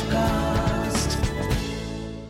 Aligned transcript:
Sochcast. 0.00 1.14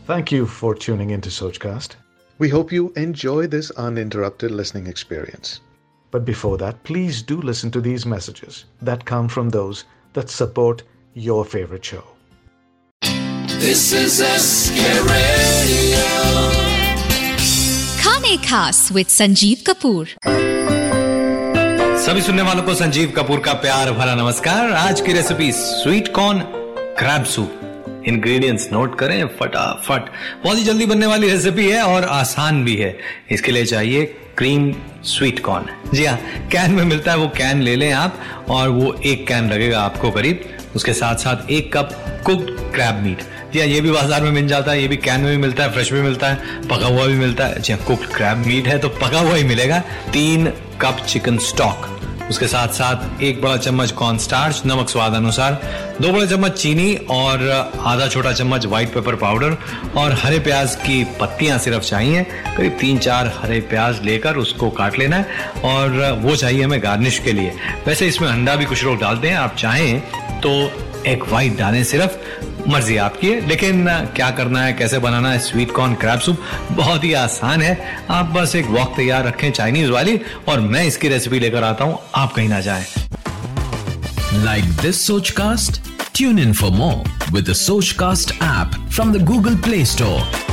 Thank 0.07 0.33
you 0.33 0.47
for 0.47 0.75
tuning 0.75 1.11
into 1.11 1.29
Sochcast. 1.31 1.95
We 2.39 2.49
hope 2.49 2.73
you 2.73 2.93
enjoy 2.97 3.47
this 3.47 3.71
uninterrupted 3.73 4.51
listening 4.51 4.87
experience. 4.89 5.61
But 6.11 6.25
before 6.25 6.59
that, 6.59 6.83
please 6.83 7.23
do 7.23 7.41
listen 7.41 7.71
to 7.73 7.81
these 7.81 8.05
messages 8.05 8.65
that 8.83 9.05
come 9.05 9.29
from 9.29 9.51
those 9.51 9.85
that 10.15 10.29
support 10.31 10.83
your 11.15 11.45
favorite 11.45 11.85
show. 11.85 12.05
This 13.61 13.93
is 13.93 14.19
SK 14.19 14.81
Radio. 15.13 16.05
खाने 18.03 18.37
खास 18.49 18.89
with 18.93 19.07
Sanjeev 19.07 19.63
Kapoor 19.67 20.07
सभी 22.07 22.23
सुनने 22.23 22.43
वालों 22.43 22.63
को 22.63 22.75
संजीव 22.75 23.13
कपूर 23.17 23.41
का 23.47 23.53
प्यार 23.65 23.93
भरा 23.93 24.15
नमस्कार 24.15 24.71
आज 24.85 25.01
की 25.01 25.13
recipe 25.13 25.51
sweet 25.53 26.13
corn 26.17 26.60
crab 27.02 27.24
soup 27.26 28.04
ingredients 28.08 28.68
note 28.72 28.98
करें, 29.00 29.26
फटाफट। 29.38 30.10
बहुत 30.44 30.58
ही 30.58 30.64
जल्दी 30.64 30.86
बनने 30.86 31.06
वाली 31.06 31.30
रेसिपी 31.30 31.68
है 31.70 31.82
और 31.84 32.04
आसान 32.06 32.64
भी 32.66 32.76
है। 32.76 32.96
इसके 33.32 33.52
लिए 33.52 33.66
चाहिए 33.66 34.04
क्रीम 34.38 34.72
स्वीट 35.06 35.40
कॉर्न 35.40 35.66
जी 35.94 36.06
हाँ 36.06 36.18
कैन 36.52 36.72
में 36.72 36.84
मिलता 36.84 37.12
है, 37.12 37.18
वो 37.18 37.28
कैन 37.28 37.62
ले 37.62 37.76
लें 37.76 37.92
आप 37.92 38.20
और 38.50 38.70
वो 38.70 38.94
एक 38.94 39.26
कैन 39.28 39.50
लगेगा 39.52 39.80
आपको 39.82 40.12
करीब। 40.12 40.44
उसके 40.76 40.94
साथ 40.94 41.16
साथ 41.18 41.50
एक 41.52 41.76
कप 41.78 41.90
कुक्ड 42.26 42.52
क्रैब 42.74 43.02
मीट 43.04 43.24
जी 43.54 43.60
हाँ 43.60 43.68
ये 43.68 43.80
भी 43.82 43.92
बाज़ार 43.92 44.22
में 44.22 44.32
मिल 44.32 44.48
जाता 44.48 44.72
है, 44.72 44.82
ये 44.82 44.88
भी 44.88 44.98
कैन 44.98 45.22
में 45.22 45.32
भी 45.32 45.38
मिलता 45.38 45.64
है 45.64 45.72
फ्रेश 45.72 45.92
भी 45.94 46.02
मिलता 46.02 46.28
है, 46.28 46.68
पका 46.68 46.88
हुआ 46.88 47.06
भी 47.06 47.16
मिलता 47.16 47.46
है। 47.46 47.62
जी 47.62 47.74
हाँ 47.74 47.84
कुक्ड 47.86 48.14
क्रैब 48.16 48.46
मीट 48.48 48.68
है 48.68 48.78
तो 48.80 48.90
पका 48.92 49.20
हुआ 49.20 49.36
ही 49.36 49.44
मिलेगा। 49.46 49.80
तीन 50.14 50.48
कप 50.82 51.06
चिकन 51.08 51.38
स्टॉक 51.50 51.90
उसके 52.30 52.48
साथ 52.48 52.68
साथ 52.74 53.22
एक 53.24 53.42
बड़ा 53.42 53.56
चम्मच 53.58 53.92
कॉर्न 53.92 54.18
स्टार्च 54.18 54.62
नमक 54.66 54.90
स्वाद 54.90 55.14
अनुसार, 55.14 55.60
दो 56.02 56.12
बड़े 56.14 56.28
चम्मच 56.28 56.52
चीनी 56.52 56.94
और 57.10 57.50
आधा 57.80 58.08
छोटा 58.08 58.32
चम्मच 58.34 58.66
व्हाइट 58.66 58.94
पेपर 58.94 59.16
पाउडर 59.16 59.58
और 59.98 60.14
हरे 60.14 60.40
प्याज 60.40 60.76
की 60.76 61.04
पत्तियाँ 61.20 61.58
सिर्फ़ 61.60 61.84
चाहिए। 61.84 62.24
करीब 62.58 62.78
तीन 62.82 62.98
चार 62.98 63.34
हरे 63.38 63.60
प्याज 63.70 64.02
लेकर 64.04 64.38
उसको 64.38 64.70
काट 64.72 65.00
लेना 65.00 65.16
है 65.16 65.50
और 65.66 66.20
वो 66.22 66.36
चाहिए 66.36 66.64
हमें 66.64 66.82
गार्निश 66.84 67.20
के 67.20 67.32
लिए। 67.32 67.54
वैसे 67.88 68.08
इसमें 68.08 68.28
अंडा 68.30 68.56
भी 68.56 68.66
कुछ 68.66 68.84
लोग 68.84 69.00
डालते 69.00 69.30
हैं, 69.30 69.38
आप 69.38 69.56
चाहें 69.56 70.00
तो 70.42 70.52
एक 71.08 71.24
व्हाइट 71.24 71.58
डालें 71.58 71.84
सिर्फ़ 71.84 72.70
मर्ज़ी 72.70 72.98
आपकी 72.98 73.30
है। 73.30 73.48
लेकिन 73.48 73.86
क्या 74.16 74.30
करना 74.32 74.64
है, 74.64 74.74
कैसे 74.74 75.00
बनाना 75.00 75.32
है 75.32 75.40
स्वीट 75.40 75.72
कॉर्न 75.72 75.94
क्रैप 75.94 76.20
सूप 76.20 76.42
बहुत 76.72 77.04
ही 77.04 77.14
आसान 77.14 77.62
है। 77.62 77.98
आप 78.10 78.26
बस 78.26 78.56
एक 78.56 78.66
वॉक 78.66 78.94
तैयार 78.96 79.26
रखें 79.26 79.52
चाइनीज़ 79.52 79.90
वाली 79.92 80.20
और 80.48 80.60
मैं 80.60 80.84
इसकी 80.84 81.08
रेसिपी 81.08 81.40
लेकर 81.40 81.64
आता 81.64 81.84
हूँ। 81.84 82.00
आप 82.16 82.34
कहीं 82.34 82.50
ना 82.50 82.60
जाए। 82.60 82.86
Like 84.34 84.66
this 84.82 85.06
Sochcast 85.30 85.82
tune 86.16 86.40
in 86.40 86.54
for 86.54 86.72
more 86.72 87.32
with 87.34 87.54
Sochcast 87.92 88.32
app 88.32 88.90
from 88.92 89.14
the 89.14 89.26
Google 89.26 89.56
play 89.56 89.86
Store. 89.86 90.51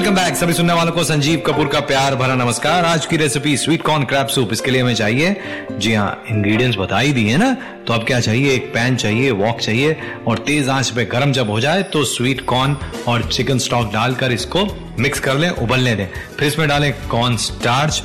Welcome 0.00 0.14
back 0.16 0.36
सभी 0.36 0.52
सुनने 0.52 0.72
वालों 0.72 0.92
को 0.92 1.02
संजीव 1.04 1.42
कपूर 1.46 1.66
का 1.68 1.80
प्यार 1.80 2.14
भरा 2.16 2.34
नमस्कार। 2.34 2.84
आज 2.84 3.06
की 3.06 3.16
recipe 3.16 3.56
sweet 3.56 3.82
corn 3.82 4.04
crab 4.04 4.26
soup 4.26 4.52
इसके 4.52 4.70
लिए 4.70 4.82
हमें 4.82 4.94
चाहिए। 4.94 5.34
जी 5.72 5.92
हाँ 5.94 6.24
इंग्रेडिएंट्स 6.30 6.78
बता 6.78 6.98
ही 6.98 7.12
दिए 7.12 7.36
ना। 7.36 7.52
तो 7.86 7.92
अब 7.92 8.06
क्या 8.06 8.20
चाहिए? 8.20 8.54
एक 8.54 8.72
पैन 8.74 8.96
चाहिए 8.96 9.30
वॉक 9.32 9.60
चाहिए 9.60 9.96
और 10.26 10.38
तेज 10.38 10.68
आँच 10.68 10.90
पे 10.90 11.04
गर्म 11.04 11.32
जब 11.32 11.50
हो 11.50 11.58
जाए 11.60 11.82
तो 11.82 12.04
स्वीट 12.04 12.40
कॉर्न 12.46 12.76
और 13.08 13.24
चिकन 13.24 13.58
स्टॉक 13.58 13.92
डालकर 13.92 14.32
इसको 14.32 14.64
मिक्स 14.98 15.20
कर 15.20 15.34
लें, 15.34 15.48
उबलने 15.50 15.94
दें। 15.94 16.06
फिर 16.38 16.48
इसमें 16.48 16.66
डालें 16.68 16.92
कॉर्न 17.08 17.36
स्टार्च 17.38 18.02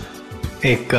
एक 0.65 0.89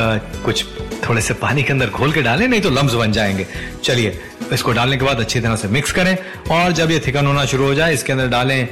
कुछ 0.45 0.65
थोड़े 1.07 1.21
से 1.21 1.33
पानी 1.35 1.63
के 1.63 1.73
अंदर 1.73 1.89
घोल 1.89 2.11
के 2.11 2.21
डालें, 2.21 2.47
नहीं 2.47 2.61
तो 2.61 2.69
लम्ब 2.71 2.97
बन 2.97 3.11
जाएँगे। 3.11 3.47
चलिए, 3.83 4.19
इसको 4.53 4.71
डालने 4.71 4.97
के 4.97 5.05
बाद 5.05 5.19
अच्छी 5.19 5.39
तरह 5.39 5.55
से 5.55 5.67
मिक्स 5.69 5.91
करें 5.91 6.15
और 6.51 6.71
जब 6.71 6.91
ये 6.91 7.01
थिकन 7.07 7.25
होना 7.25 7.45
शुरू 7.45 7.65
हो 7.65 7.73
जाए, 7.73 7.93
इसके 7.93 8.13
अंदर 8.13 8.27
डालें 8.27 8.67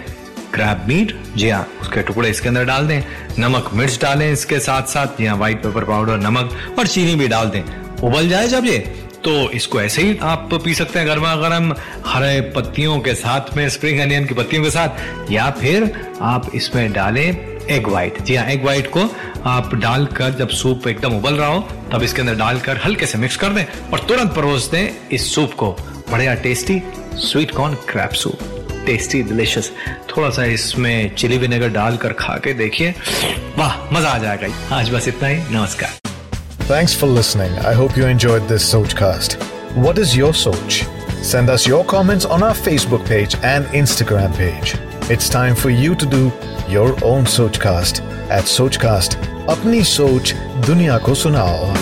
क्रैब 0.55 0.85
मीट 0.87 1.15
जी 1.35 1.49
हाँ 1.49 1.65
उसके 1.81 2.01
टुकड़े 2.01 2.29
इसके 2.29 2.47
अंदर 2.49 2.65
डाल 2.65 2.87
दें, 2.87 3.01
नमक 3.39 3.69
मिर्च 3.73 4.01
डालें 4.01 4.31
इसके 4.31 4.59
साथ 4.59 4.83
साथ 4.89 5.17
जी 5.17 5.25
हाँ 5.25 5.37
व्हाइट 5.37 5.63
पेपर 5.63 5.83
पाउडर 5.85 6.17
नमक 6.19 6.77
और 6.79 6.87
चीनी 6.87 7.15
भी 7.15 7.27
डाल 7.27 7.49
दें। 7.49 7.61
उबल 8.03 8.29
जाए 8.29 8.47
जब 8.47 8.65
ये 8.65 8.77
तो 9.23 9.31
इसको 9.51 9.81
ऐसे 9.81 10.01
ही 10.01 10.17
आप 10.23 10.49
पी 10.63 10.73
सकते 10.75 10.99
हैं 10.99 11.07
गर्मा 11.07 11.35
गर्म 11.35 11.73
हरे 12.05 12.39
पत्तियों 12.55 12.99
के 12.99 13.13
साथ 13.15 13.55
में 13.57 13.67
स्प्रिंग 13.69 13.99
अनियन 13.99 14.25
की 14.25 14.33
पत्तियों 14.33 14.63
के 14.63 14.69
साथ, 14.69 15.31
या 15.31 15.49
फिर 15.51 15.91
आप 16.21 16.49
इसमें 16.55 16.91
डालें 16.93 17.25
एग 17.67 17.87
वाइट 17.87 18.21
जी 18.21 18.35
हाँ 18.35 18.47
एग 18.47 18.65
वाइट 18.65 18.87
को 18.87 19.09
आप 19.49 19.75
डालकर 19.75 20.33
जब 20.39 20.49
सूप 20.51 20.87
एकदम 20.87 21.17
उबल 21.17 21.35
रहा 21.35 21.47
हो, 21.47 21.67
तब 21.91 22.03
इसके 22.03 22.21
अंदर 22.21 22.35
डालकर 22.35 22.81
हल्के 22.85 23.05
से 23.05 23.17
मिक्स 23.17 23.37
कर 23.37 23.53
दें 23.53 23.65
और 23.91 24.05
तुरंत 24.07 24.35
परोस 24.35 24.71
दें 24.71 24.89
इस 25.11 25.33
सूप 25.35 25.53
को। 25.53 25.71
बढ़िया 26.11 26.35
tasty 26.43 26.81
sweet 27.21 27.51
corn 27.51 27.75
crab 27.89 28.11
soup 28.13 28.54
tasty 28.85 29.21
delicious 29.23 29.71
थोड़ा 30.09 30.29
सा 30.29 30.43
इसमें 30.53 31.15
चिली 31.15 31.37
विनेगर 31.37 31.69
डालकर 31.71 32.13
खा 32.19 32.37
के 32.43 32.53
देखिए। 32.53 32.93
वाह 33.57 33.93
मज़ा 33.93 34.09
आ 34.09 34.17
जाएगा। 34.17 34.47
आज 34.77 34.89
बस 34.89 35.07
इतना 35.07 35.27
ही। 35.27 35.37
नमस्कार। 35.51 35.99
Thanks 36.69 36.95
for 36.97 37.09
listening 37.09 37.57
I 37.65 37.75
hope 37.75 37.97
you 37.97 38.05
enjoy 38.05 38.39
this 38.49 38.71
Sochcast 38.93 39.37
what 39.77 39.99
is 39.99 40.17
your 40.17 40.33
soch 40.35 40.81
send 41.25 41.49
us 41.49 41.67
your 41.67 41.83
comments 41.89 42.25
on 42.25 42.43
our 42.43 42.53
Facebook 42.55 43.01
page 43.09 43.37
and 43.43 43.75
Instagram 43.75 44.31
page 44.31 44.73
it's 45.11 45.31
time 45.33 45.55
for 45.55 45.71
you 45.71 45.93
to 45.93 46.09
do 46.09 46.31
your 46.73 46.99
own 47.05 47.25
Sochcast 47.57 48.01
at 48.31 48.45
Sochcast 48.77 49.17
अपनी 49.49 49.83
सोच 49.83 50.33
दुनिया 50.67 50.97
को 50.97 51.15
सुनाओ 51.15 51.73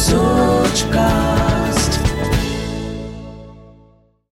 सोच 0.00 0.82
cast 0.86 1.51